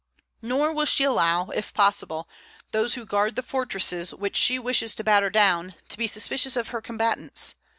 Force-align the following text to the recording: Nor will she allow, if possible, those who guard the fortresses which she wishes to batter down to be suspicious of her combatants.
Nor 0.41 0.73
will 0.73 0.87
she 0.87 1.03
allow, 1.03 1.49
if 1.49 1.75
possible, 1.75 2.27
those 2.71 2.95
who 2.95 3.05
guard 3.05 3.35
the 3.35 3.43
fortresses 3.43 4.15
which 4.15 4.35
she 4.35 4.57
wishes 4.57 4.95
to 4.95 5.03
batter 5.03 5.29
down 5.29 5.75
to 5.89 5.97
be 5.99 6.07
suspicious 6.07 6.55
of 6.57 6.69
her 6.69 6.81
combatants. 6.81 7.53